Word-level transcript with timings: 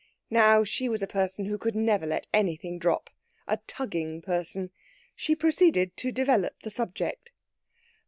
Now, 0.31 0.63
she 0.63 0.89
was 0.89 1.03
a 1.03 1.15
person 1.15 1.45
who 1.45 1.59
could 1.59 1.75
never 1.75 2.07
let 2.07 2.25
anything 2.33 2.79
drop 2.79 3.11
a 3.47 3.57
tugging 3.67 4.19
person. 4.23 4.71
She 5.15 5.35
proceeded 5.35 5.95
to 5.97 6.11
develop 6.11 6.59
the 6.63 6.71
subject. 6.71 7.29